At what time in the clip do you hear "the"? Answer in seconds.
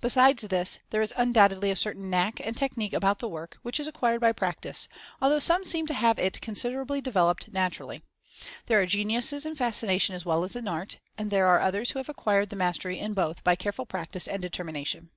3.20-3.28, 12.50-12.56